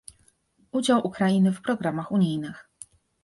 [0.71, 2.69] Udział Ukrainy w programach unijnych